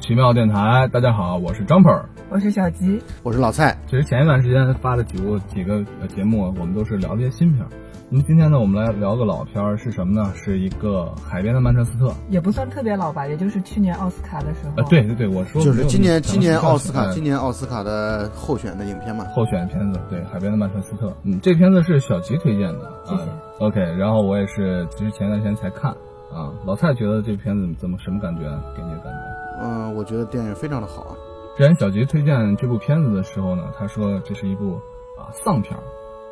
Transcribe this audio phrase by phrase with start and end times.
[0.00, 1.92] 奇妙电台，大家好，我是张鹏，
[2.30, 3.76] 我是小吉，我是老蔡。
[3.86, 5.84] 其实前一段时间发的几部几个
[6.14, 7.66] 节目，我们都是聊这些新片。
[8.08, 10.32] 那么今天呢，我们来聊个老片儿，是什么呢？
[10.34, 14.72] 是一个海边的曼彻斯特，也不算特别老吧，也就是去年奥斯卡的时候。
[14.76, 21.12] 呃，对对对，我说就是今年今年奥斯卡今年奥斯卡的候选的影片嘛，候选片子，对，海边的曼彻斯特。
[21.24, 23.22] 嗯，这片子是小吉推荐的，谢谢。
[23.58, 25.90] OK，然后我也是，其实前一段时间才看
[26.32, 26.52] 啊。
[26.64, 28.42] 老蔡觉得这片子怎么什么感觉？
[28.76, 29.37] 给你的感觉？
[29.60, 31.16] 嗯，我觉得电影非常的好啊。
[31.56, 34.74] 之前小吉推荐这部片子的时候呢，他说这是一部
[35.16, 35.76] 啊丧片。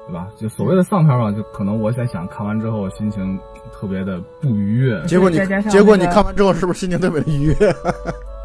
[0.09, 0.29] 对吧？
[0.37, 3.37] 就所谓的丧片嘛，就可能我在想，看完之后心情
[3.73, 5.03] 特别的不愉悦。
[5.05, 5.37] 结果你
[5.69, 7.55] 结果你看完之后，是不是心情特别的愉悦？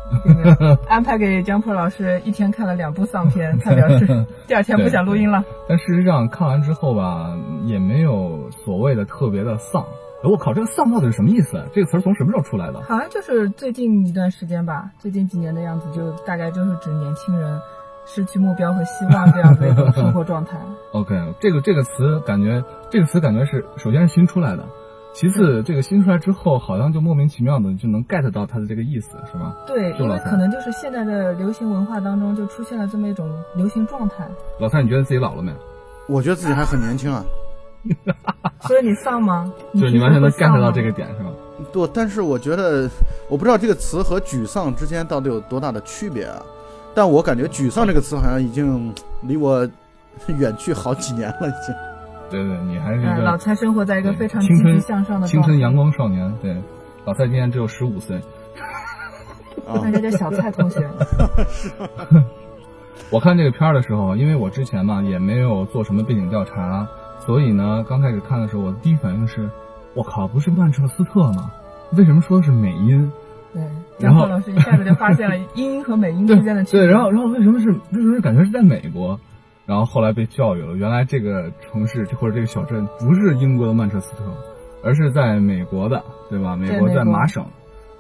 [0.90, 5.45] 安排给江坡老师一天看了两部丧片，他表示 第二天不想录音了。
[5.70, 9.86] 但事实上看完之后吧，也没有所谓的特别的丧。
[10.23, 11.64] 我靠，这个丧到底是什么意思？
[11.73, 12.81] 这个词儿从什么时候出来的？
[12.83, 17.59] 好像就是最近一段时间吧，最近几年的样子，就大概就是指年轻人。
[18.03, 20.58] 失去目标和希望这样的一种生活状态。
[20.92, 24.66] OK，这个这个词感觉，这个词感觉是首先是新出来的，
[25.14, 29.55] 其次这个新出来之后，好像就莫名其妙的就能 get 到它的这个意思，是吗？
[29.67, 34.27] 对，因为可能就是现在的流行文化当中就出现了这么一种流行状态。
[34.59, 35.53] 老蔡，你觉得自己老了没？
[36.09, 37.23] 我觉得自己还很年轻啊。
[38.68, 39.52] 所以你丧吗？
[39.74, 41.32] 就是你完全能 get 到这个点，是吗？
[41.72, 42.90] 对，但是我觉得，
[43.30, 46.42] 我不知道这个词和沮丧之间到底有多大的区别啊。
[46.94, 49.66] 但我感觉“沮丧”这个词好像已经离我
[50.28, 51.73] 远去好几年了，已经。
[52.30, 56.34] 对对，你还是一个老蔡，生活在一个非常积极向上的青春阳光少年。
[56.42, 56.56] 对，
[57.06, 58.22] 老蔡今年只有十五岁。
[59.66, 60.86] 那这叫小蔡同学。
[63.10, 66.86] 我看这个片儿的时候，因为我之前嘛也没有做什么背景调查，
[67.26, 69.49] 所以呢，刚开始看的时候，我的第一反应是：
[69.95, 71.52] 我靠，不是曼彻斯特吗？
[71.98, 73.11] 为什么说的是美音？
[73.54, 73.61] 对，
[73.99, 76.81] 然后老师一下子就发现了英音和美音之间的 区别。
[76.81, 79.20] 对，然后，然后为什么是为什么感觉是在美国？
[79.65, 84.23] 然后后来被教育了，原来这个城市或者这个小镇不是英国的曼彻斯特，
[84.83, 86.55] 而是在美国的，对吧？
[86.55, 87.45] 美国在麻省，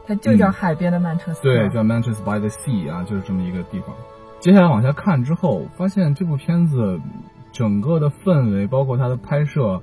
[0.07, 3.95] 它就叫海边的曼彻斯特，对，叫 Manchester by the Sea 啊，就是这么一个地方。
[4.39, 6.99] 接下来往下看之后，发现这部片子
[7.51, 9.81] 整个的氛围，包括它的拍摄，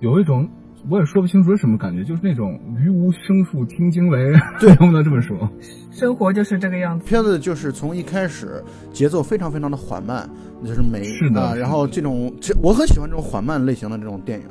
[0.00, 0.48] 有一种。
[0.90, 5.48] 我也说不清楚是什么感觉，就是那种“于无声处听惊雷”，对，能不能这么说？
[5.92, 7.06] 生活就是这个样子。
[7.06, 8.60] 片子就是从一开始
[8.92, 10.28] 节奏非常非常的缓慢，
[10.64, 11.56] 就是美是的。
[11.56, 14.46] 然后这种，这我很喜欢这种缓慢类型的这种电影。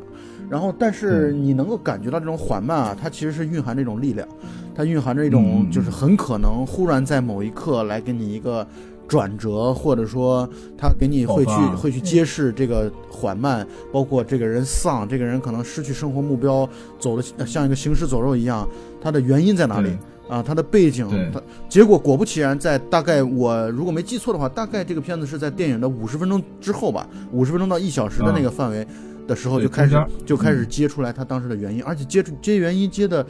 [0.49, 4.25] 然后，但是你能够感觉到这种缓慢啊，它其实是蕴含着一种力量，
[4.73, 8.65] 它蕴含着一种就是很可能忽然在某一刻来给你一个。
[9.11, 16.67] 转折，或者说他给你会去会去揭示这个缓慢，包括这个人丧，这个人可能失去生活目标，
[16.97, 18.65] 走的像一个行尸走肉一样，
[19.01, 19.89] 他的原因在哪里
[20.29, 20.41] 啊？
[20.41, 28.87] 他的背景，他结果果不其然，在大概我如果没记错的话，大概这个片子是在电影的五十分钟之后吧，五十分钟到一小时的那个范围
[29.27, 33.25] 的时候就开始就开始揭出来他当时的原因，而且揭出揭原因揭的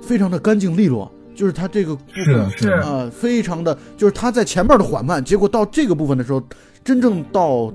[0.00, 1.12] 非常的干净利落。
[1.34, 6.42] 就是他这个部分是啊，非常的，就是他在前面的缓慢，结果到这个部分的时候，
[6.84, 7.72] 真正到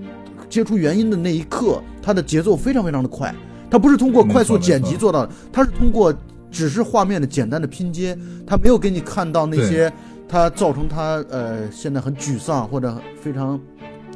[0.49, 3.33] 接触原因的那一刻，他的节奏非常非常的快。
[3.69, 6.13] 他不是通过快速剪辑做到的，他是通过
[6.49, 9.91] 只是画面的简单的拼接，他没有给你看到那些
[10.27, 13.59] 他造成他呃现在很沮丧或者非常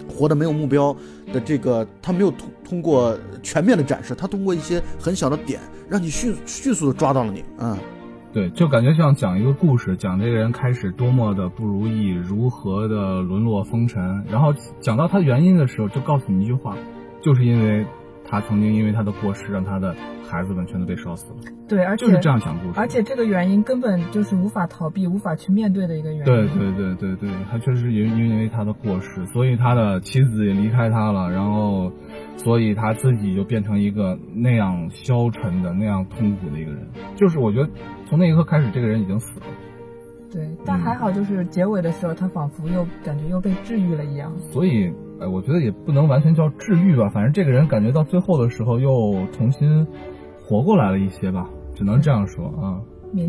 [0.08, 0.96] 活得没有目标
[1.34, 5.60] 的这个，他没有通通过全面的展示，他通过一些很小的点，
[5.90, 7.78] 让你迅迅速的抓到了你啊。
[8.34, 16.76] 对，就感觉像讲一个故事，讲这个人开始多么的不如意，如何的沦落风尘，然后讲到他原因的时候，就告诉你一句话，
[17.22, 17.86] 就是因为
[18.26, 19.94] 他曾经因为他的过失，让他的
[20.30, 21.40] 孩子们全都被烧死了。
[21.68, 26.26] 对，而且就是这样讲故事，而且这个原因根本就是无法逃避、无法去面对的一个原因。
[26.26, 31.92] 对对对对对，他确实因因为他的过失，所以他的妻子也离开他了，然后。
[32.38, 36.88] 所以他自己就变成一个那样消沉的、那样痛苦的一个人。
[37.16, 37.70] 就是我觉得，
[38.12, 39.46] 从那一刻开始，这个人已经死了。
[40.30, 44.30] 对，但还好，就是结尾的时候，他仿佛又感觉又被治愈了一样。
[44.52, 44.92] 所以，
[45.22, 47.08] 哎，我觉得也不能完全叫治愈吧。
[47.08, 49.88] 反正这个人感觉到最后的时候又重新
[50.44, 52.82] 活过来了一些吧，只能这样说啊。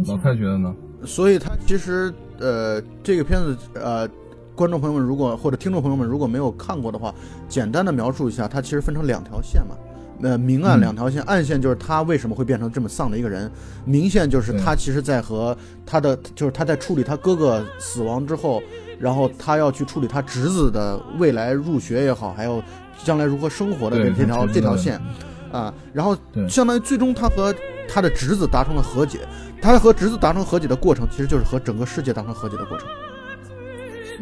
[0.09, 0.75] 老蔡觉得呢？
[1.05, 4.09] 所以他其实，呃，这个片子，呃。
[4.55, 7.13] 观众朋友们，如果或者听众朋友们如果没有看过的话，
[7.49, 9.75] 简单的描述一下，它其实分成两条线嘛，
[10.23, 13.51] 呃，明暗两条线，暗线就是他为什么会变成这么丧的一个人，
[13.85, 18.63] 明线就是他其实在和他的就是他在处理他哥哥死亡之后，
[18.99, 22.63] 然后他要去处理他侄子的未来入学也好，还有
[23.05, 25.01] 将来如何生活的这条这条线，
[25.51, 26.17] 啊，然后
[26.49, 27.55] 相当于最终他和。
[27.89, 29.19] 他的侄子达成了和解。
[29.61, 32.87] 他和侄子达成和解的过程，其实就是和整个世界达成和解的过程。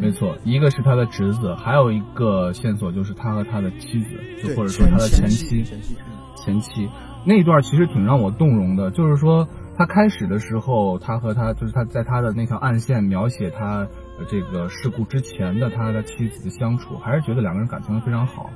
[0.00, 5.62] 没错，一个是他的侄子，还有一个线索就是他和他的妻子，就或者说他的前妻。
[5.62, 5.96] 前妻，
[6.36, 6.88] 前妻
[7.24, 13.86] 那一段其实挺让我动容的，就是说他开始的时候，他和他就是他在他的那条暗线描写他
[14.18, 18.48] 呃这个事故之前的他的妻子的相处，还是觉得两个人感情非常好。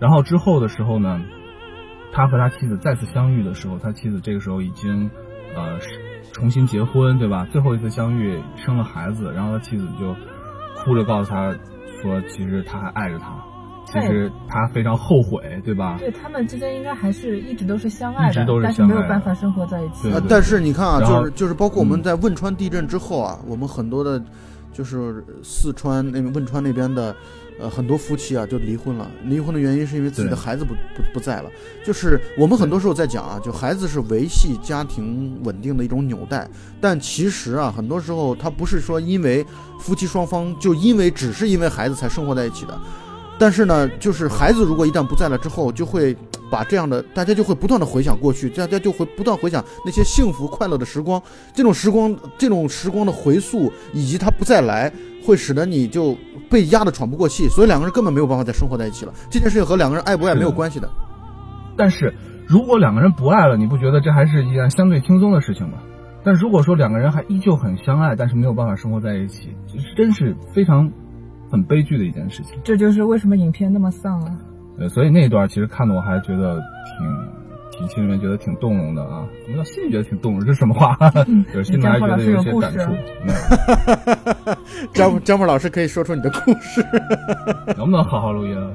[0.00, 1.20] 然后之后的时候呢，
[2.12, 5.10] 他和他妻子再次相遇的时候，他妻子这个时候已经
[5.54, 5.88] 呃是
[6.32, 7.46] 重新结婚，对吧？
[7.50, 10.14] 最后一次相遇生了孩子，然后他妻子就
[10.84, 11.54] 哭着告诉他
[12.00, 13.34] 说，其实他还爱着他。
[13.90, 15.96] 其实他非常后悔，对吧？
[15.98, 20.02] 对他们之间应该还是一直都是相爱的，一直都是但是没有办法生活在一起。
[20.02, 24.22] 对对，呃但是你看啊，就是就是包括我们嗯在汶川地震之后啊，我们很多的，
[24.74, 27.16] 就是四川那边汶川那边的，
[27.60, 29.10] 呃，很多夫妻啊就离婚了。
[29.24, 31.50] 离婚的原因是因为自己的孩子不不不在了。
[31.84, 36.48] 就是我们很多时候在讲啊，就孩子是维系家庭稳定的一种纽带，
[36.80, 39.44] 但其实啊，很多时候他不是说因为
[39.80, 42.78] 夫妻双方就因为只是因为孩子才生活在一起的。
[43.40, 46.16] 但是呢，就是孩子如果一旦不在了之后，就会
[46.50, 51.20] 把这样的大家就会不断的回想过去，大家就会不断回想那些幸福快乐的时光。
[51.54, 54.92] 这种时光，这种时光的回溯以及它不再来，
[55.24, 56.16] 会使得你就
[56.50, 59.12] 被压得喘不过气，所以两个人根本没有办法再生活在一起了。
[59.30, 60.88] 这件事情和两个人爱不爱没有关系的。
[61.76, 62.12] 但是
[62.46, 65.78] 如果两个人不爱了，你不觉得这还是一件相对轻松的事情吗？
[66.24, 70.90] 但如果说两个人还依旧很相爱，但是没有办法生活在一起，这真是非常
[71.50, 72.58] 很悲剧的一件事情。
[72.64, 74.36] 这就是为什么影片那么丧啊！
[74.80, 76.60] 呃，所以那一段其实看的我还觉得
[76.98, 79.26] 挺挺心里面觉得挺动容的啊。
[79.44, 80.40] 什么叫心里觉得挺动容？
[80.44, 80.96] 这是什么话？
[81.52, 82.92] 就是心里还觉得有些感触。
[83.26, 84.56] 嗯
[84.94, 86.84] 张张默老师可以说出你的故事。
[87.76, 88.70] 能不能好好录音啊？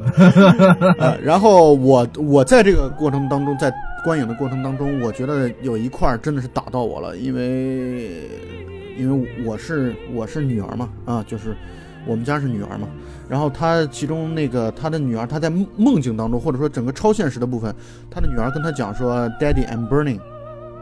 [0.99, 3.71] 呃，然后我我在这个过程当中，在
[4.03, 8.27] 观影的过程当中，我觉得有一块儿真的是打到我了，因为
[8.97, 11.55] 因为我是我是女儿嘛，啊，就是
[12.05, 12.87] 我们家是女儿嘛。
[13.29, 17.73] 然后她其中那个她的女儿，她在梦梦境当中，或者说整个超现实的部分，
[18.09, 20.19] 她的女儿跟她讲说：“Daddy, I'm burning。”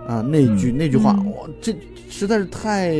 [0.08, 1.74] 啊，那句、那句话，嗯哇，这
[2.10, 2.92] 实在是太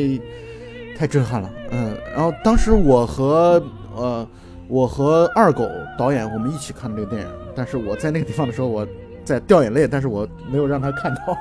[0.96, 1.98] 太震撼了，嗯。
[2.14, 3.62] 然后当时我和
[3.96, 4.26] 呃
[4.68, 8.88] 我和二狗导演我们一起看的这个电影，但是我在那个地方的时候，我
[9.26, 11.36] 在掉眼泪，但是我没有让他看到。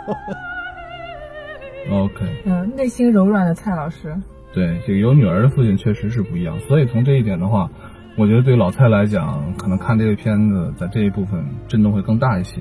[1.93, 4.17] OK，嗯、内心柔软的蔡老师，
[4.53, 7.71] 对，这个有女儿的父亲确实是不一样，所以从这一点的话，
[8.17, 12.61] 我觉得对老蔡来讲，可能看这个片子在这一部分震动会更大一些，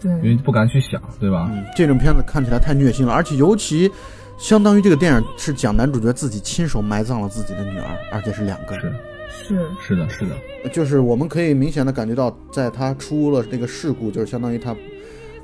[0.00, 1.50] 对，因为不敢去想，对吧？
[1.52, 3.90] 嗯，这种片子看起来太虐心了，而且尤其
[4.38, 8.94] 相当于这个电影是讲男主角自己亲手埋葬了自己的女儿，而且是两个人。
[9.30, 14.74] 是是是的，是的，就是我们可以明显的感觉到，在他出了这个事故，就是相当于他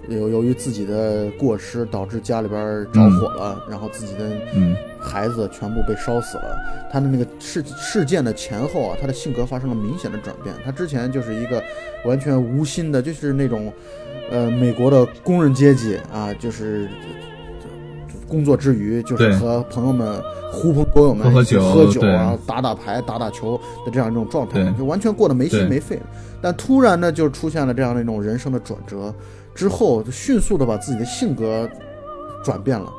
[0.09, 6.57] 由由于自己的过失导致家里边着火了，然后自己的嗯，孩子全部被烧死了。
[6.91, 10.55] 他的那个事事件的前后啊，他的性格发生了明显的转变。
[10.65, 11.63] 他之前就是一个
[12.05, 13.73] 完全无心的，就是那种
[14.31, 16.89] 呃美国的工人阶级啊，就是。
[18.27, 26.03] 工作之余，就是和朋友们狐朋狗友们喝喝酒喝酒啊，打打牌、打打球的这样一种状态，就完全过得没心没肺的。
[26.41, 29.15] 但突然呢，就出现了这样的一种人生的转折，
[29.55, 31.69] 之后就迅速的把自己的性格
[32.43, 32.93] 转变了。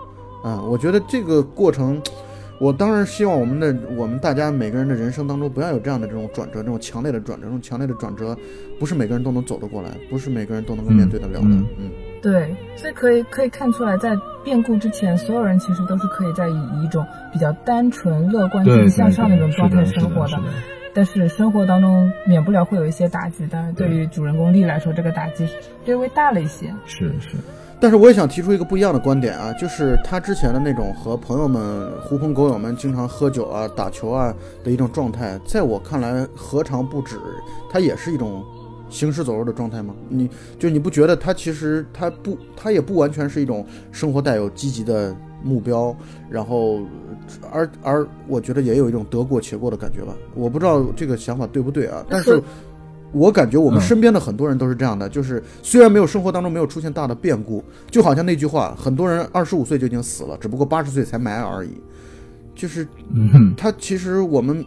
[0.43, 1.99] 啊、我觉得这个过程，
[2.59, 8.37] 我当然希望我们的我们大家每个人的人生当中不要有这样的这种转折，这种强烈的转折，这种强烈的转折，
[8.79, 11.47] 不是每个人都能走得过来，不是每个人都能够面对得了的。
[11.47, 11.89] 嗯嗯
[12.21, 20.37] 对，所以可以可以看出来，在变故之前，所有人其实都是可以在以一种比较单纯、乐观、积，极向上的一种状态生活的
[20.95, 25.45] 但是生活当中免不了会有一些打击，当然对于主人公丽来说，这个打击
[25.85, 26.73] 略微大了一些。
[26.85, 27.35] 是是，
[27.81, 34.33] 但是我也想提出一个不一样的观点啊，就是他之前的那种和朋友们、狐朋狗友们经常喝酒啊、打球啊
[34.63, 37.19] 的一种状态，在我看来何尝不止，
[37.69, 38.41] 它也是一种
[38.89, 39.93] 行尸走肉的状态吗？
[40.07, 45.13] 你就你不觉得他其实他不，他也不完全是一种生活带有积极的
[45.45, 45.95] 目标，
[46.29, 46.81] 然后
[47.51, 50.13] 而而我觉得也有一种得过且过的感觉吧。
[50.33, 52.43] 我不知道这个想法对不对啊，但是是。
[53.11, 61.69] 我感觉我们嗯身边的很多人都是这样的，就是虽然没有生活当中没有出现大的变故，就好像那句话，很多人二十五岁就已经死了，只不过八十岁才埋而已。
[62.53, 64.65] 就是嗯哼，他其实我们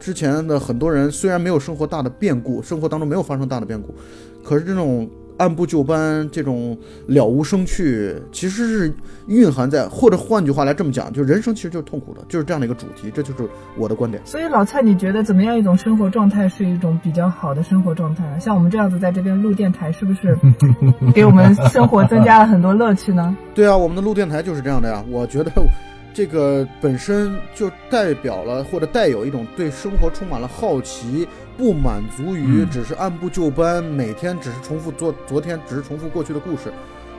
[0.00, 3.94] 之前的很多人虽然没有生活大的变故，生活当中没有发生大的变故，
[4.42, 6.76] 可是这种按部就班，这种
[7.06, 8.94] 了无生趣，其实是
[9.26, 14.22] 蕴含在，或者换句话来这么讲，就人生其实就是痛苦的，就是这样的一个主题，这就是我的观点。
[14.24, 18.38] 所以老蔡，你觉得怎么样一种生活状态是一种比较好的生活状态？
[18.38, 20.36] 像我们这样子在这边录电台，是不是
[21.14, 23.36] 给我们生活增加了很多乐趣呢？
[23.54, 25.04] 对啊，我们的录电台就是这样的呀。
[25.08, 25.50] 我觉得
[26.14, 31.28] 这个本身就代表了或者带有一种对生活充满了好奇。
[31.56, 36.62] 不满足于嗯只是按部就班，每天只是重复做昨天只是重复过去的故事，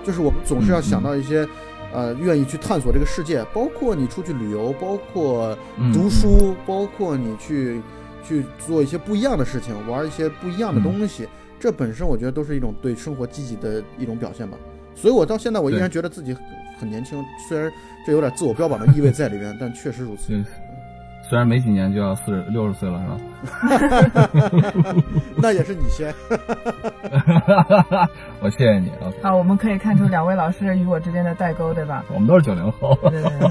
[0.04, 1.48] 就是我们总是要想到一些，
[1.94, 7.82] 呃，愿意去探索这个世界，包括你出去旅游，包括嗯读书，包括你去
[8.28, 11.26] 去做一些不一样的事情，玩一些不一样的东西，
[11.58, 14.58] 这本身我觉得都是一种对生活积极的一种表现吧。
[14.96, 16.44] 所以我到现在我依然觉得自己很
[16.78, 17.72] 很年轻，虽然
[18.06, 20.32] 这有点自我标榜的意味在里面，但确实如此。
[20.32, 20.46] 就是
[21.28, 23.18] 虽然没几年就要四十六十岁了，是吧？
[25.42, 26.14] 那也是你先。
[28.42, 32.06] 我谢谢你啊，好，我们可以看出两位老师与我之间的代沟，对吧？
[32.14, 32.96] 我们都是九零后。
[33.10, 33.50] 对对对。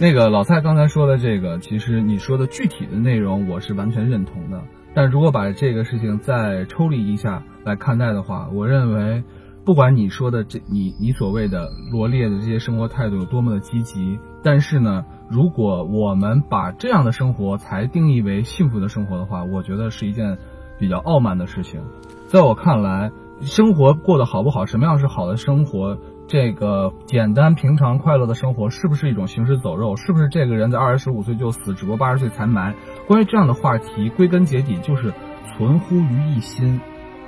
[0.00, 4.60] 那个老蔡刚才说的这个，其实你说的具体的内容我是完全认同的。
[4.92, 9.22] 但如果把这个事情再抽离一下来看待的话，我认为，
[9.66, 20.38] 不管你说的这你你所谓的罗列的这些生活态度有多么的积极，但是呢，如果我们把这样的生活才定义为幸福的生活的话，我觉得是一件
[20.78, 21.80] 比较傲慢的事情。
[22.28, 25.98] 在我看来，生活过得好不好，什么样是好的生活？
[26.28, 29.96] 这个简单平常快乐的生活是不是一种行尸走肉？
[29.96, 32.76] 是不是这个人在二十五岁就死，只不过八十岁才埋？
[33.08, 35.12] 关于这样的话题，归根结底就是
[35.56, 36.80] 存乎于一心。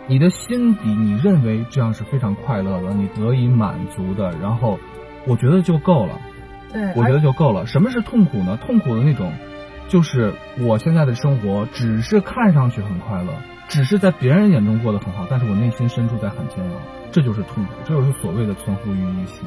[0.09, 4.79] 你的心底，你认为这样是非常快乐的，你得以满足的，然后
[5.27, 6.19] 我觉得就够了。
[6.73, 7.67] 对，我觉得就够了。
[7.67, 8.57] 什么是痛苦呢？
[8.57, 9.33] 痛苦的那种，
[9.89, 13.33] 就是我现在的生活只是看上去很快乐，
[13.69, 16.77] 只是在别人眼中过得很好，但是我内心深处在很煎熬，
[17.13, 19.47] 这就是痛苦，这就是所谓的存乎于一心。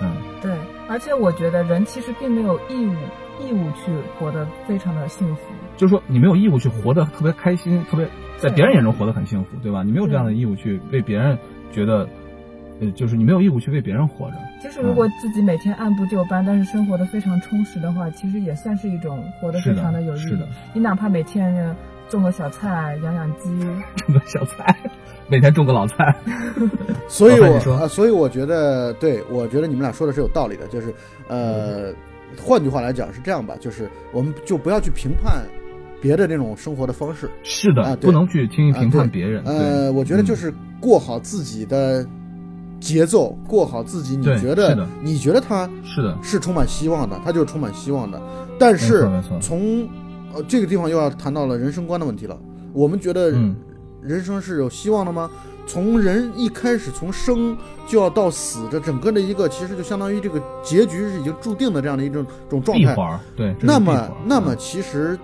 [0.00, 0.52] 嗯，对，
[0.86, 2.94] 而且我觉得人其实并没有义务
[3.40, 5.42] 义务去活得非常的幸福。
[5.76, 9.82] 就是说你没有义务去活得特别开心，特别在别人眼中活得很幸福，对吧？
[9.82, 11.38] 你没有这样的义务去为别人
[11.72, 12.08] 觉得，
[12.80, 14.36] 呃，就是你没有义务去为别人活着。
[14.60, 20.28] 其实如果自己每天按部就班，但是生活的非常充实的话，其实也算是一种活得非常的有意义。
[20.28, 21.76] 是的，你哪怕每天
[22.08, 23.48] 种个小菜，养养鸡，
[23.96, 24.76] 种个小菜，
[25.28, 26.14] 每天种个老菜。
[27.06, 30.92] 所以我说啊，所以我觉得，对我觉得你们俩说的是有道理的，就是
[31.28, 31.92] 呃，
[32.36, 35.44] 换句话来讲是这样吧，就是我们就不要去评判
[36.00, 39.42] 别的那种生活的方式，是的，啊不能去轻易评判别人。
[39.44, 42.06] 呃，我觉得就是过好自己的
[42.80, 48.20] 节奏，过好自己，你觉得你觉得他是的，是充满希望的，他就是充满希望的。
[48.58, 49.08] 但是
[49.40, 49.88] 从
[50.34, 52.38] 呃这个地方又要谈到了人生观的问题了。
[52.72, 53.56] 我们觉得嗯
[54.00, 55.28] 人生是有希望的吗？
[55.68, 57.56] 从人一开始从生
[57.86, 63.20] 就要到死，这整个的一个其实就相当于这个结局是已经注定的这样的一种种状态。
[63.36, 63.54] 对。
[63.60, 65.16] 那么那么嗯其实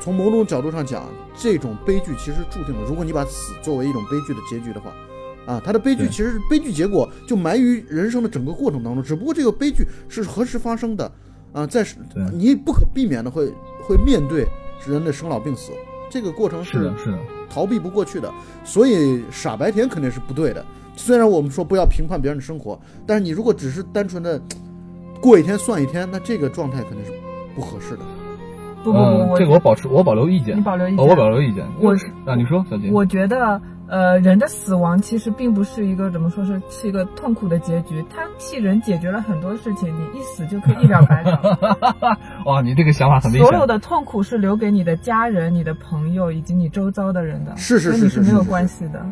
[0.00, 1.04] 从某种角度上讲，
[1.36, 2.80] 这种悲剧其实注定了。
[2.88, 4.92] 如果你把死作为一种悲剧的结局的话，
[5.46, 11.10] 啊，它的悲剧其实是悲剧结果就埋于人生的整个过程当中，只不过这个悲剧是何时发生的
[11.52, 13.52] 啊，在对你不可避免的会
[13.86, 14.46] 会面对
[14.86, 15.70] 人的生老病死，
[16.10, 18.32] 这个过程是的，是的，逃避不过去的。
[18.64, 20.64] 所以傻白甜肯定是不对的。
[20.96, 24.40] 虽然我们说不要评判别人的生活，但是你如果只是单纯的
[25.20, 27.12] 过一天算一天，那这个状态肯定是
[27.54, 28.02] 不合适的。
[28.82, 30.60] 不不不，这个我保持，我保留意见你。
[30.60, 31.64] 保留意见，哦，我保留意见。
[31.80, 32.88] 我是啊，你说，小杰。
[32.92, 42.18] 我觉得，呃，人的死亡其实并不是一个怎么说是是一个痛苦的结局，它替人解决了很多事情，你一死就可以一了百了。
[42.46, 43.46] 哇，你这个想法很危险。
[43.46, 49.06] 所有的痛苦是留给你的家人、你的朋友以及你周遭的人的，是是跟你没有是是是关系的。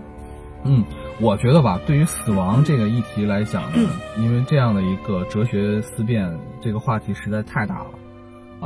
[0.65, 0.83] 嗯，
[1.21, 3.89] 我觉得吧，对于死亡这个议题来讲呢，
[4.19, 7.91] 因为这样的一个哲学思辨，这个话题实在太大了，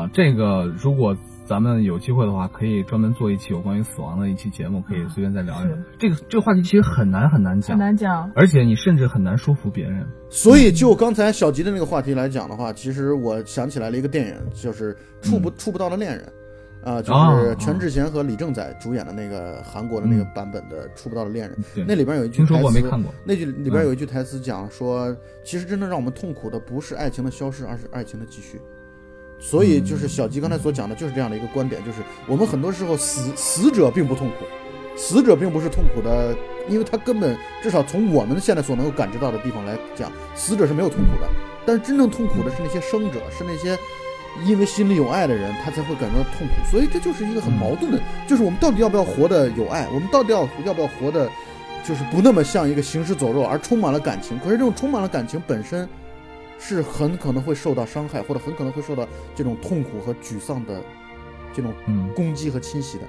[0.02, 1.14] 啊，这个如果
[1.48, 5.74] 咱们有机会的话，可以专门做一期有关于死亡的一期节目，可以随便再聊一聊。
[5.98, 7.70] 这个这个话题其实很难很难讲。
[7.70, 10.06] 很，难讲，而且你甚至很难说服别人。
[10.28, 16.30] 所以就刚才小吉的那个话题来讲的话，其实我想起来了一个电影，就是《触不、触不到的恋人》，
[16.86, 20.30] 啊、就哦是全智贤和李正宰主演的那个韩国的那个嗯。
[20.34, 23.10] 版本的《触不到的恋人》对，那里边有一句听说台词，过没看过？
[23.24, 28.60] 那句里边有一句台词讲说，其实真正让我们痛苦的不是爱情的消失，而是爱情的继续。
[29.38, 34.44] 所以就是小吉刚才所讲的，就是这样的一个观点，就是我们很多时候死死者并不痛苦，
[34.96, 36.36] 死者并不是痛苦的，
[36.68, 41.28] 因为他根本至少从我们现在所能够感知到的地方来讲，死者是没有痛苦的。
[41.64, 43.78] 但是真正痛苦的是那些生者，是那些
[44.46, 46.54] 因为心里有爱的人，他才会感觉到痛苦。
[46.70, 51.28] 所以这就是一个很矛盾的，就是我们到底要不要活得有爱，我们到底要要不要活得
[51.84, 54.38] 就是不那么像一个行尸走肉，而充满了感情。
[54.40, 55.88] 可是这种充满了感情本身，
[56.58, 60.82] 是很可能会受到伤害，或者很可能会受到这种痛苦和沮丧的
[61.52, 63.04] 这种嗯攻击和侵袭的。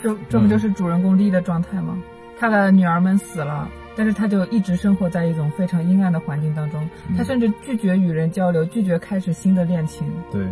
[0.00, 1.98] 这这不就是主人公丽的状态吗？
[2.38, 6.88] 他的女儿们死了，但是他就一直生活在一种非常阴暗的环境当中。
[7.08, 10.06] 嗯他甚至拒绝与人交流，拒绝开始新的恋情。
[10.30, 10.46] 对，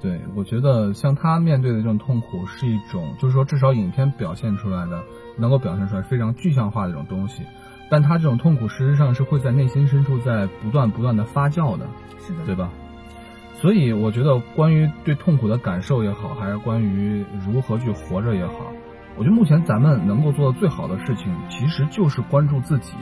[0.00, 5.02] 对，我觉得像他面对的这种痛苦是一种，就是说至少影片表现出来的，
[5.36, 7.42] 能够表现出来非常具象化的一种东西。
[7.90, 11.86] 但他这种痛苦实质上是会在内心深处在不断不断的发酵的，
[12.18, 12.70] 是的，对吧？
[13.56, 18.72] 所以我觉得关于对痛苦的感受也好，还是关于如何去活着也好，
[19.16, 22.92] 我觉得目前咱们能够做的最好的事情，其实就是关注自己，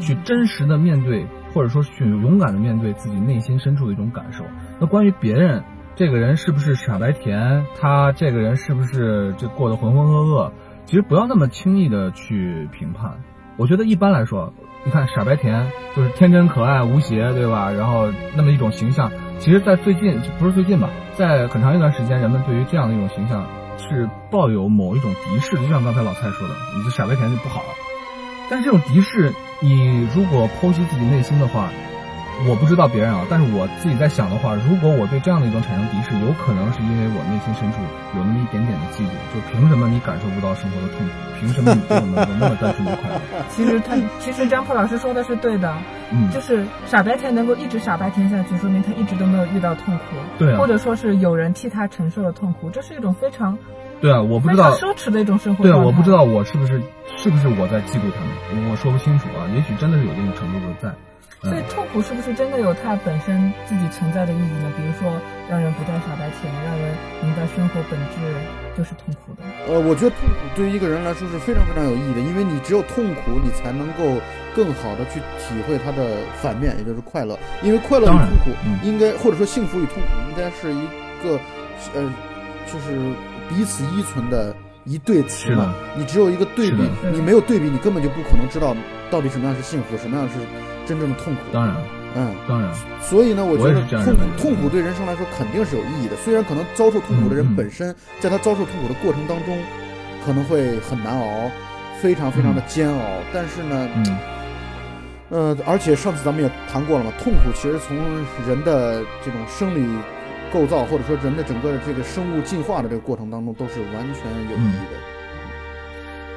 [0.00, 4.44] 去真实的面对，或者说去勇敢的面对自己内心深处的一种感受。
[4.80, 5.62] 那关于别人，
[5.94, 10.52] 这个人是不是傻白甜，他这个人是不是这过得浑浑噩噩，
[10.86, 13.18] 其实不要那么轻易的去评判。
[13.58, 17.72] 我觉得一般来说，你看傻白甜就是天真可爱无邪，对吧？
[17.72, 19.10] 然后那么一种形象，
[19.40, 23.44] 其实，在最近不是最近吧，在很长一段时间，人们对于这样的一种形象
[23.76, 27.64] 是抱有某一种敌视，就像刚才老蔡说的，你这傻白甜就不好。
[28.48, 31.68] 但是这种敌视，你如果剖析自己内心的话，
[32.46, 37.78] 我不知道别人啊，但是我自己在想的话，如果我对这样的一种产生敌视，有可能是因为我内心深处
[38.16, 41.12] 有那么一点点的嫉妒，就凭什么你感受不到生活的痛苦？
[41.40, 43.20] 凭什么你就能够那么单纯的快乐？
[43.50, 45.74] 其实他其实张普老师说的是对的，
[46.12, 53.58] 嗯，就是傻白甜能够一直傻白甜下去，说明他一直都没有遇到痛苦，对啊或者说是有人替他承受了痛苦，这是一种非常
[54.00, 56.80] 对啊，我不知道，奢侈的一种生活对啊，我不知道我是不是
[57.16, 60.94] 是不是我在嫉妒他们，我说不清楚啊，也许真的是有这种程度的在。
[61.42, 64.72] 嗯所以痛苦是不是真的有它本身自己存在的意义呢？
[64.76, 65.08] 比如说，
[65.48, 68.16] 让人不再傻白甜，让人明白生活本质
[68.76, 69.46] 就是痛苦的。
[69.70, 74.18] 呃，我觉得痛苦对于一个人来说是非常非常有意义的，因为你只有痛苦，你才能够
[74.52, 77.38] 更好的去体会它的反面，也就是快乐。
[77.62, 80.82] 因为快乐与痛苦嗯应该，或者说幸福与痛苦，应该是一
[81.22, 81.38] 个
[81.94, 82.02] 呃，
[82.66, 82.98] 就是
[83.48, 85.72] 彼此依存的一对词是的嘛。
[85.96, 88.74] 你只有一个对比，你没有对比，你根本就不可能知道
[89.08, 90.34] 到底什么样是幸福，什么样是
[90.88, 91.40] 真正的痛苦。
[91.52, 91.76] 当然，
[92.16, 92.72] 嗯，当然，
[93.02, 96.16] 所以呢，我觉得痛苦痛苦对人生来说肯定是有意义的。
[96.16, 99.58] 虽然可能遭受痛苦的人本身，在他遭受痛苦的过程当中，
[100.24, 101.50] 可能会很难熬，
[102.00, 103.00] 非常非常的煎熬。
[103.32, 104.18] 但是呢，嗯，
[105.28, 107.94] 呃，而且上次咱们也谈过了嘛，痛苦其实从
[108.48, 109.86] 人的这种生理
[110.50, 114.96] 构造，或者说人的整个的这个生物进化的这个过程当中，都是完全有意义的。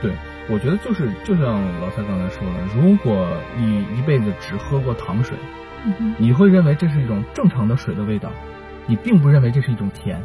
[0.02, 0.12] 对，
[0.50, 3.28] 我觉得就是就像老蔡刚才说的，如果
[3.58, 5.38] 你一辈子只喝过糖水，
[5.86, 8.30] 嗯，你会认为这是一种正常的水的味道，
[8.88, 10.22] 你并不认为这是一种甜。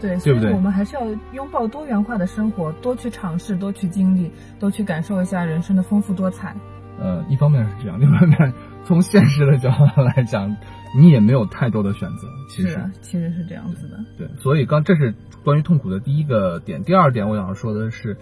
[0.00, 4.30] 对，所以对不对我们还是要拥抱多元化的生活，多去尝试，多去经历，
[4.60, 6.54] 多去感受一下人生的丰富多彩。
[7.00, 8.52] 呃，一方面是这样，另一方面
[8.84, 10.56] 从现实的角度来讲，
[10.96, 12.28] 你也没有太多的选择。
[12.48, 13.98] 其实是啊，其实是这样子的。
[14.16, 16.82] 对，所以刚这是关于痛苦的第一个点。
[16.84, 18.16] 第二点，我想说的是，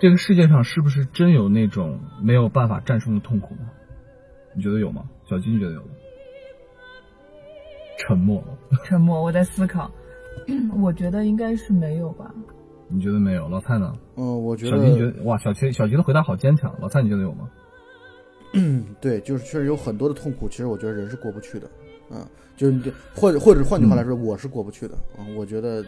[0.00, 3.68] 这个世界上是不是真有那种没有办法战胜的痛苦呢？
[4.54, 5.04] 你觉得有吗？
[5.28, 5.88] 小金，你觉得有吗？
[7.98, 9.90] 沉默了， 沉默，我在思考。
[10.80, 12.34] 我觉得应该是没有吧。
[12.88, 13.46] 你觉得没有？
[13.48, 13.92] 老蔡呢？
[14.16, 16.74] 嗯、我觉得小金觉得，哇，小金小金的回答好坚强。
[16.80, 17.50] 老蔡，你觉得有吗？
[18.54, 21.70] 嗯，对，就是确实有很多的痛苦，其实我觉得人是过不去的。
[22.10, 24.96] 嗯，就是你或者或者换句话来说，我是过不去的。
[25.18, 25.84] 嗯，我觉得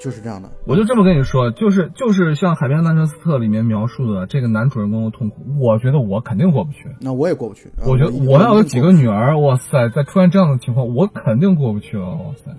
[0.00, 0.50] 就是这样的。
[0.66, 6.88] 我就这么跟你说，就是就是像《海边曼彻斯特》里面描述的这个男主人公的痛苦，我觉得我肯定过不去。
[7.00, 7.68] 那我也过不去。
[7.76, 12.50] 啊我觉得我要有几个女儿，哇塞，在出现这样的情况，我肯定过不去了，哇塞！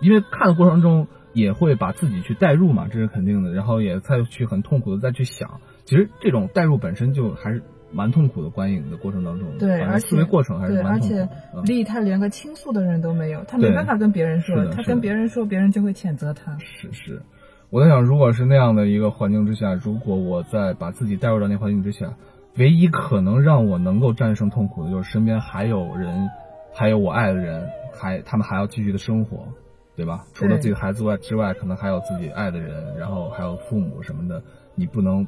[0.00, 7.62] 因为看的过程中也会把自己去代入嘛，这是肯定的，然后也再去很痛苦的再去想，其实这种代入本身就还是
[7.94, 11.24] 蛮痛苦的，观影的过程当中，对，反正而且思维过程还是对，而且蛮痛苦的。
[11.54, 16.58] 嗯丽他连个倾诉的人都没有，他没办法跟别人说是，的他跟别人说，别人就会谴责他。
[16.58, 17.22] 是是，
[17.70, 22.12] 我在想，如果是那样的一个环境之下，如果我在把自己带入到那环境之下，
[22.56, 26.28] 唯一可能让我能够战胜痛苦的，就是身边还有人，
[26.74, 29.48] 还有我爱的人，还他们还要继续的生活，
[29.96, 30.24] 对吧？
[30.34, 34.42] 除了自己的孩子外之外，可能还有自己爱的人，然后还有父母什么的，
[34.74, 35.26] 你不能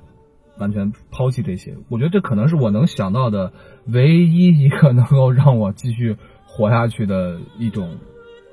[0.58, 1.74] 完全抛弃这些。
[1.88, 3.52] 我觉得这可能是我能想到的
[3.86, 6.16] 唯一一个能够让我继续
[6.46, 7.88] 活下去的一种。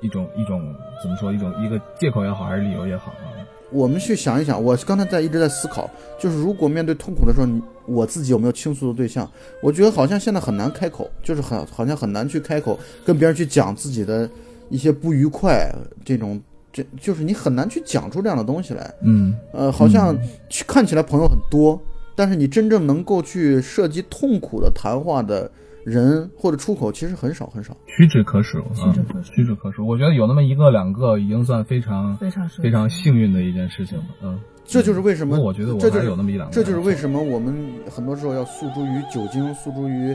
[0.02, 0.60] 一种一种
[1.02, 1.32] 怎么说？
[1.32, 3.32] 一种一个借口也好，还是理由也好啊？
[3.70, 5.88] 我们去想一想，我刚才在一直在思考，
[6.18, 9.26] 就是如果面对痛苦的时候，你我自己有没有倾诉的对象？
[9.62, 14.28] 我觉得好像现在很难开口，就是很好像很难去开口跟别人去讲自己的
[14.68, 16.38] 一些不愉快，这种
[16.70, 18.94] 这就是你很难去讲出这样的东西来。
[19.00, 20.14] 嗯，呃，好像
[20.50, 21.80] 去看起来朋友很多，
[22.14, 25.50] 但是你真正能够去涉及痛苦的谈话的
[25.84, 27.76] 人或者出口，其实很少很少。
[27.86, 29.86] 屈指可数，屈指可数啊，屈指可数。
[29.86, 34.04] 我觉得有那么一个两个，已经算非常非常非常幸运的一件事情了。
[34.22, 37.54] 嗯，这就是为什么我觉得我还这就是有那么一两个，这就是为什么我们
[37.90, 40.14] 很多时候要诉诸于酒精，诉诸于，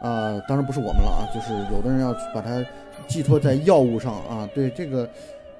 [0.00, 2.64] 啊、当然不是我们了啊，就是有的人要去把它
[3.08, 4.48] 寄托在药物上啊。
[4.54, 5.08] 对这个，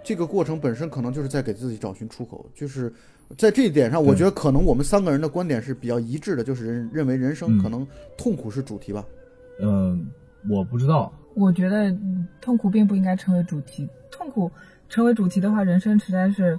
[0.04, 2.92] 这个过程本身可能就是在给自己找寻出口，就是
[3.36, 9.04] 在这一点上，我觉得可能我们三个人的观点是比较一致的，就是人认为人生嗯可能痛苦是主题吧。
[9.60, 10.06] 嗯，
[10.48, 14.50] 我不知道，我觉得嗯痛苦并不应该成为主题，痛苦
[14.88, 16.58] 成为主题的话，人生实在是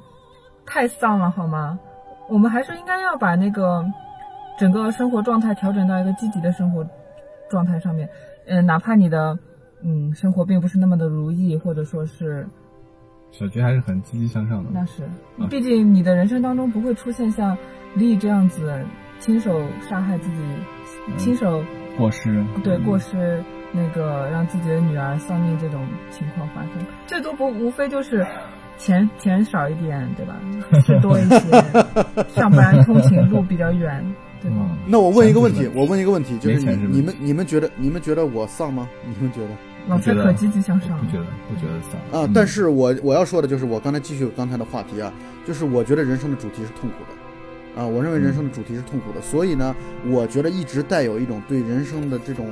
[0.66, 1.78] 太丧了，好吗？
[2.30, 3.86] 我们还是应该要把那个
[4.58, 6.88] 整个生活状态调整到一个积极的生活
[7.50, 8.08] 状态上面。
[8.48, 9.38] 嗯、哪怕你的
[9.82, 12.48] 嗯生活并不是那么的如意，或者说是
[13.32, 14.70] 小菊还是很积极向上的。
[14.74, 15.04] 那是
[15.38, 17.58] 嗯，毕竟你的人生当中不会出现像
[17.96, 18.84] 丽这样子
[19.20, 20.36] 亲手杀害自己、
[21.08, 21.64] 嗯亲手
[21.98, 28.26] 过失，对嗯过失那个让自己的女儿丧命这种情况发生，最多不无非就是
[28.78, 30.36] 钱钱少一点，对吧？
[30.82, 31.38] 事多一些，
[32.30, 34.04] 上班通勤路比较远，
[34.42, 34.58] 对吧？
[34.60, 38.88] 嗯那我问一个问题我问一个问题，就是你你们你们觉得你们觉得我丧吗？
[39.08, 39.50] 你们觉得？
[39.88, 42.32] 老师可积极向上不，觉得不觉得丧啊，嗯。
[42.34, 45.12] 但是我我要说的就是，我刚才继续刚才的话题啊，
[45.46, 49.76] 就是我觉得人生的主题是痛苦的，啊，我认为人生的主题是痛苦的，所以呢，
[50.10, 52.48] 我觉得一直带有一种对人生的这种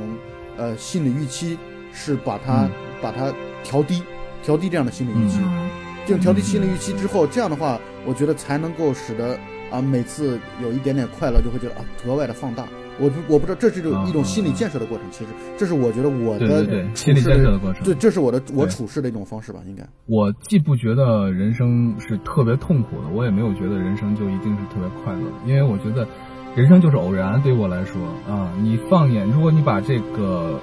[0.57, 1.57] 呃心理预期，
[1.93, 2.71] 是把它、嗯。
[3.01, 4.03] 把它调低，
[4.43, 5.69] 调低这样的心理预期，嗯，
[6.05, 9.39] 这种调低心理预期之后，这样的话，我觉得才能够使得
[9.71, 12.65] 啊每次有一点点快乐，就会觉得啊格外的放大。
[12.99, 17.83] 我不我不知道这是一种、啊一种心理建设的过程，其实这是我觉得我的对对对，心理建设的过程。
[17.83, 19.83] 对，这是我的我处事的一种方式吧，应该。
[20.05, 26.07] 我既不觉得人生是特别痛苦的，我也没有觉得人生就一定是特别快乐的，因为我觉得
[26.55, 27.41] 人生就是偶然。
[27.41, 30.59] 对于我来说啊，你放眼，如果你把这个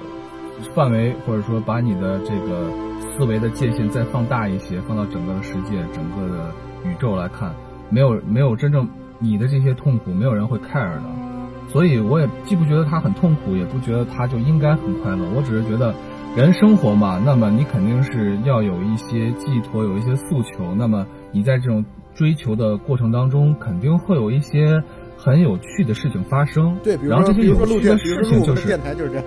[0.75, 2.69] 范围或者说把你的这个
[3.17, 6.51] 思维的界限再放大一些，放到整个的世界、整个的
[6.83, 7.53] 宇宙来看，
[7.89, 8.87] 没有没有真正
[9.19, 11.26] 你的这些痛苦，没有人会 care 的。
[11.67, 15.25] 所以我也既不觉得他很痛苦，也不觉得他就应该很快乐。
[15.35, 15.93] 我只是觉得，
[16.35, 20.73] 人生活嘛，那么你肯定是要有一些寄托，有一些诉求。
[20.75, 21.83] 那么你在这种
[22.15, 24.81] 追求的过程当中，肯定会有一些
[25.17, 26.77] 很有趣的事情发生。
[26.83, 29.25] 对，比如然后说，这些有趣比如说录电，的比如事情就是电台就是这样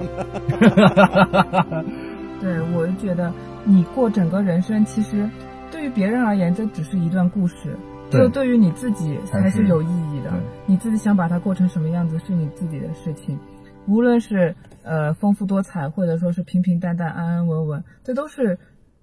[1.71, 1.85] 的。
[2.41, 3.33] 对，我就觉得
[3.65, 5.29] 你过整个人生，其实
[5.71, 7.77] 对于别人而言，这只是一段故事。
[8.11, 10.33] 只有对于你自己才是有意义的。
[10.67, 13.39] 你自己想把它过成什么样子，是你自己的事情。
[13.87, 18.59] 无论是呃丰富多彩，或者说是平平淡淡、安安稳稳，这都是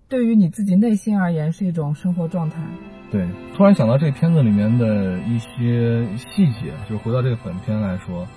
[0.07, 2.61] 对于你自己内心而言是一种生活状态。
[3.09, 8.27] 对，突然想到这片子里面的一些细节，就是回到这个本片来说，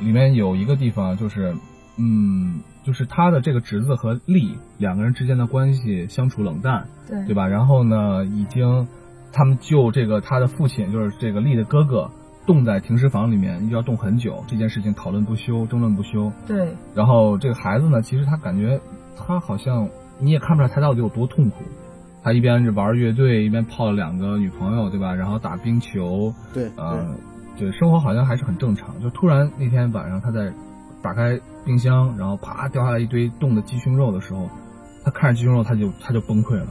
[0.00, 1.54] 里面有一个地方就是，
[1.96, 7.46] 嗯，就是他的这个侄子和丽两个人之间的关系相处冷淡，对对吧？
[7.46, 8.86] 然后呢，已经
[9.36, 12.10] 他们就这个他的父亲，就是这个丽的哥哥，
[12.46, 16.32] 冻在停尸房里面，要冻很久，这件事情讨论不休，争论不休。
[16.46, 18.80] 对然后这个孩子呢，其实他感觉
[19.14, 19.86] 他好像
[20.18, 21.56] 你也看不出来他到底有多痛苦。
[22.22, 25.14] 他一边是玩乐队，一边泡了两个女朋友，对吧？
[25.14, 27.14] 然后打冰球，对，呃，
[27.58, 28.98] 对，生活好像还是很正常。
[29.02, 30.50] 就突然那天晚上，他在
[31.02, 34.48] 打开冰箱，然后啪掉下来一堆冻的鸡胸肉的时候，
[35.04, 36.66] 他看着鸡胸肉，他就他就崩溃了。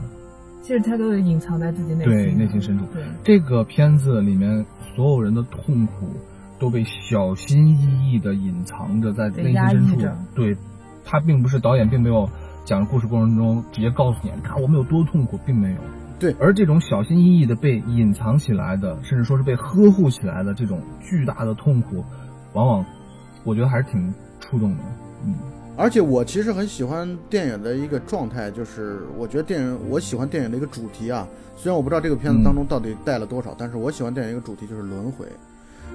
[0.66, 6.08] 其实他都是隐藏在自己内心对内心深处对这个片子里面所有人的痛苦
[6.58, 10.08] 都被小心翼翼的隐藏着在被内心深处。
[10.34, 10.56] 对，
[11.04, 12.28] 他并不是导演，并没有
[12.64, 15.78] 讲故事过程中直接告诉你，你看我们有多痛苦，并没有。
[16.18, 22.04] 对而这种小心翼翼的被隐藏起来的，甚至说是被呵护起来的这种巨大的痛苦，
[22.54, 22.84] 往往
[23.44, 24.82] 我觉得还是挺触动的。
[25.24, 25.32] 嗯，
[25.76, 31.28] 而且我其实很喜欢电影的一个状态，就是我觉得电影，我喜欢电影的一个主题啊。
[31.54, 35.26] 虽然我不知道这个片子当中到底带了多少，但是我喜欢电影一个主题就是轮回，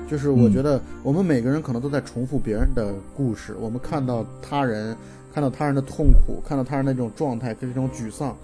[0.08, 4.96] 就是我觉得我们每个人可能都在重复别人的故事，我们看到他人，
[5.34, 8.38] 看到他人的痛苦，看到他人的这种状态跟这种沮丧，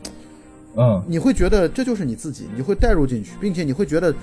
[0.77, 4.13] 嗯，你会觉得这就是你自己，你会带入进去，并且你会觉得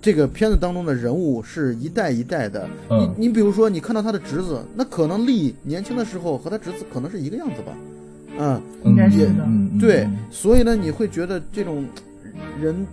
[0.00, 2.68] 这个片子当中的人物是一代一代的。
[2.88, 3.12] 嗯。
[3.18, 7.72] 你你比如说，你看到他的侄子，那可能力年轻的时候和他侄子可能是一个样子吧，
[8.38, 9.46] 嗯，应该是的。
[9.80, 11.84] 对嗯，所以呢，你会觉得这种
[12.60, 12.86] 人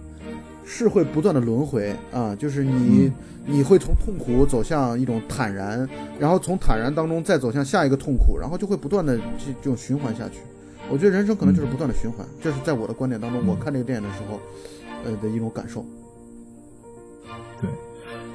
[0.66, 3.14] 是会不断的轮回啊，就是你、嗯。
[3.46, 5.86] 你会从痛苦走向一种坦然，
[6.18, 10.40] 然后从坦然当中再走向下一个痛苦，然后就会不断的这这种循环下去。
[10.90, 14.40] 我觉得人生可能就是不断的循环，这是在我的观点当中，嗯我看这个电影的时候，
[15.06, 15.84] 呃的一种感受。
[17.60, 17.70] 对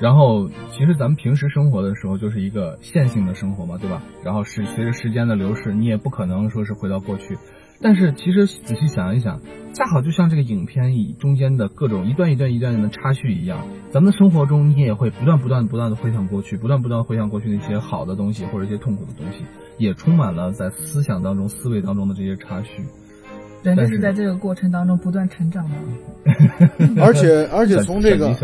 [0.01, 4.03] 然后，其实咱们平时生活的时候就是一个线性的生活嘛，对吧？
[4.23, 7.37] 然后是随着时间的流逝，你也不可能说是回到过去。
[7.81, 9.41] 但是其实仔细想一想，
[9.73, 19.45] 恰好就像这个影片以中间的各种一段一段一段的插叙一样，咱们的生活中你也会不断不断不断的回想过去，不断不断回想过去那些好的东西或者一些痛苦的东西，
[19.79, 22.83] 也充满了在思想当中、思维当中的这些插叙。
[23.63, 25.77] 人就是在这个过程当中不断成长的。
[27.01, 28.35] 而且而且从这个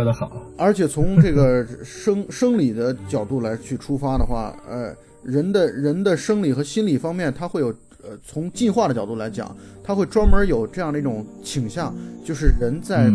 [0.59, 4.93] 而且从这个生生理的角度来去出发的话，呃，
[5.23, 7.73] 人的人的生理和心理方面，它会有
[8.15, 13.11] 呃，从进化的角度来讲，它会专门有这样的一种倾向，就是人在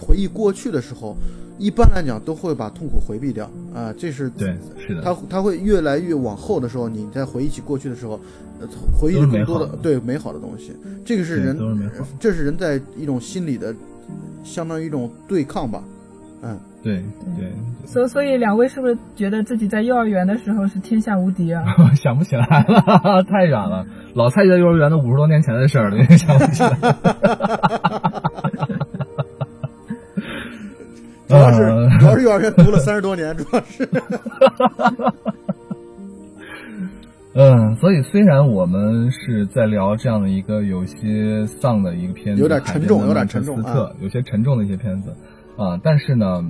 [0.00, 1.16] 回忆过去的时候，
[1.58, 8.20] 一般来讲都会把痛苦回避掉啊，这是对，是的，他他会越来越往后的时候，你在回忆起过去的时候。
[8.96, 10.70] 回忆更多的对美好的东西，
[11.04, 11.58] 这个是人，
[12.20, 13.74] 这是人在一种心理的，
[14.44, 15.82] 相当于一种对抗吧，
[16.42, 17.02] 嗯，对
[17.36, 17.52] 对。
[17.84, 21.62] 所所以两位是不是觉得自己在幼儿园的时候是天下无敌啊？
[21.94, 23.86] 想不起来了，太远了。
[24.14, 26.70] 老蔡在幼儿园都五十多年前的事儿了，想不起来。
[31.28, 31.58] 主要是
[31.98, 33.88] 主要是幼儿园读了三十多年，主要是。
[37.34, 43.56] 嗯，所以虽然我们是在聊这样的一个有些丧的一个片子，有点沉重，有点沉重，
[44.02, 45.16] 有些沉重的一些片子啊，
[45.82, 46.44] 但是呢，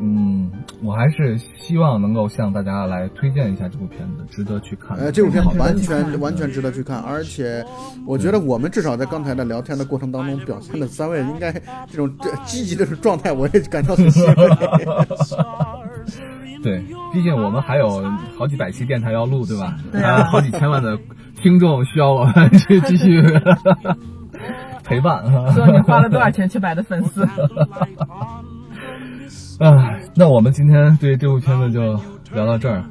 [0.00, 0.50] 嗯，
[0.82, 4.96] 我还是希望能够向大家来推荐一下这部片子，值得去看。
[4.96, 7.64] 呃，这部片完全完全值得去看，而且
[8.06, 11.50] 我觉得我们至少在刚才的聊天的过程当中表现的三位，应该
[11.90, 12.10] 这种
[12.44, 14.34] 积极的状态，我也感到很欣慰。
[16.62, 18.02] 对，毕竟我们还有
[18.36, 19.76] 好几百期电台要录，对吧？
[19.92, 20.98] 对还有好几千万的
[21.40, 23.22] 听众需要我们去继续
[24.88, 25.22] 陪伴。
[25.52, 27.22] 说你花了多少钱去买的粉丝？
[29.62, 32.00] 啊，那我们今天对这部片子就
[32.32, 32.82] 聊到这儿。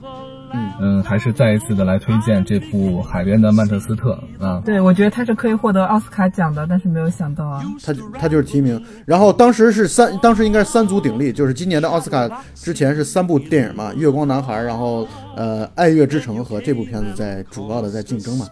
[0.53, 4.61] 嗯嗯，还是再一次的来推荐这部《海边的曼彻斯特》啊。
[4.63, 8.81] 对，我觉得他是可以获得奥斯卡奖的，但是没有想到啊，他他就是提名。
[9.05, 15.05] 然后当时是三，当时应该是三足鼎立，就是今年的奥斯卡之前是三部电影嘛，《月光男孩》，然后
[15.35, 18.45] 呃，《爱乐之城》和这部片子在主要的在竞争嘛。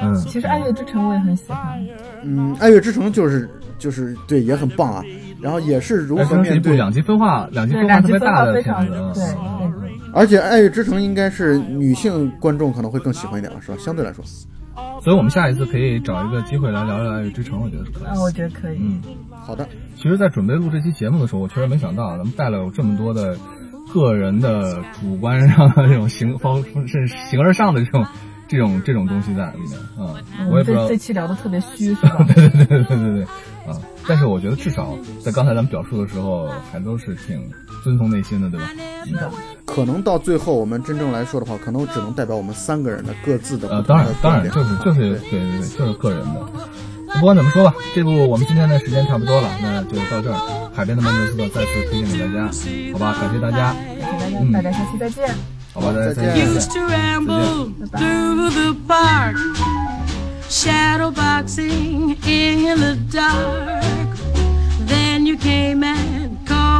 [0.00, 1.78] 嗯，其实《爱乐之城》我也很喜欢。
[2.22, 5.02] 嗯，《爱乐之城》就是就是对，也很棒啊。
[5.40, 9.24] 然后也是如何面对两极分化、两极分化特别大的片子，对。
[10.14, 13.76] 而且《爱乐之城》应该是女性观众可能会更喜欢一点吧，是吧？
[13.78, 14.24] 相对来说，
[15.02, 18.06] 所以我们下一次可以找一个机会来聊聊《爱乐之城》，我觉得是可以。
[18.06, 18.78] 啊，我觉得可以。
[18.80, 19.66] 嗯，好的。
[19.96, 23.36] 其实，在准备录这期节目的时候，我确实没想到咱们带了有这么多的
[23.92, 28.04] 个人的主观上的这种形方是形而上的这种
[28.52, 30.14] 这种这种东西在里面啊。
[30.50, 32.24] 我也不知道这期聊的特别虚，是吧？
[32.34, 33.22] 对对对对对对对
[33.66, 33.78] 啊！
[34.06, 37.42] 但是我觉得至少在刚才咱们表述的时候，还都是挺。
[37.82, 38.66] 遵从内心的，对吧？
[39.04, 39.28] 是的。
[39.64, 43.68] 可能到最后，我们真正来说的话，可能只能代表我们三个人的各自的。
[43.70, 46.40] 呃，当然，当然，就是就是对对对，就是个人的。
[47.18, 50.70] 不管怎么说吧，这部我们今天的时间差不多了，那就到这儿。
[50.72, 53.16] 海边的曼彻斯特再次推荐给大家，好吧？
[53.20, 55.61] 感谢大家，感谢大家，大家下期再见。
[55.73, 56.87] 好吧，再见，再见。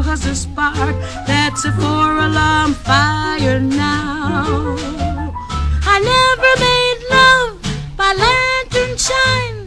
[0.08, 0.96] cause a spark
[1.28, 4.78] that's a four alarm fire now.
[5.86, 7.52] I never made love
[7.98, 9.60] by lantern shine.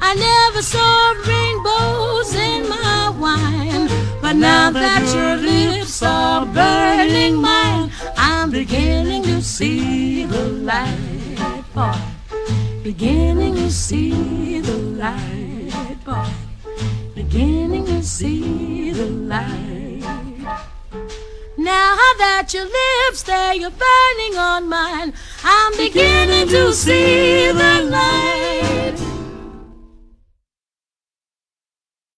[0.00, 3.88] I never saw rainbows in my wine.
[4.22, 11.93] But now that your lips are burning mine, I'm beginning to see the light, boy.
[12.83, 16.27] Beginning to see the light, boy.
[17.15, 20.03] Beginning to see the light.
[21.57, 25.13] Now that your lips there, you're burning on mine.
[25.43, 27.27] I'm beginning to see